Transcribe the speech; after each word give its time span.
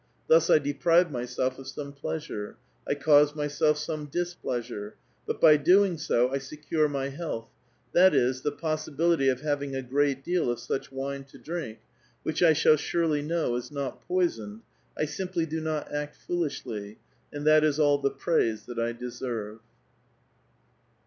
Thus 0.27 0.49
I 0.49 0.57
deprive 0.57 1.11
myself 1.11 1.59
of 1.59 1.67
some 1.67 1.93
pleasure; 1.93 2.57
I 2.87 2.95
cause 2.95 3.35
myself 3.35 3.77
some 3.77 4.07
displeasure; 4.07 4.95
but 5.27 5.39
by 5.39 5.57
doing 5.57 5.99
so 5.99 6.31
I 6.31 6.39
secure 6.39 6.89
my 6.89 7.09
health, 7.09 7.49
that 7.93 8.15
is, 8.15 8.41
the 8.41 8.51
possibility 8.51 9.29
of 9.29 9.41
having 9.41 9.75
a 9.75 9.83
great 9.83 10.23
deal 10.23 10.49
of 10.49 10.59
such 10.59 10.91
wine 10.91 11.25
to 11.25 11.37
drink, 11.37 11.81
which 12.23 12.41
I 12.41 12.53
shall 12.53 12.77
surely 12.77 13.21
know 13.21 13.55
is 13.57 13.69
not 13.71 14.01
poisoned. 14.07 14.61
I 14.97 15.05
simply 15.05 15.45
do 15.45 15.61
not 15.61 15.91
act 15.93 16.15
foolishly, 16.15 16.97
and 17.31 17.45
that 17.45 17.63
is 17.63 17.79
all 17.79 17.99
the 17.99 18.09
praise 18.09 18.65
that 18.65 18.79
I 18.79 18.93
deserve." 18.93 19.59